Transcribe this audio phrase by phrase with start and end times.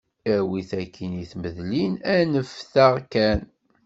[0.35, 3.41] Awi-t akkin i tmedlin, anfet-aɣ kan.